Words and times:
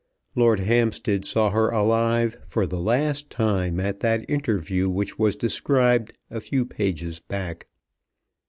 Lord 0.33 0.61
Hampstead 0.61 1.25
saw 1.25 1.51
her 1.51 1.69
alive 1.69 2.35
for 2.43 2.65
the 2.65 2.79
last 2.79 3.29
time 3.29 3.79
at 3.79 3.99
that 3.99 4.27
interview 4.27 4.89
which 4.89 5.19
was 5.19 5.35
described 5.35 6.17
a 6.31 6.41
few 6.41 6.65
pages 6.65 7.19
back. 7.19 7.67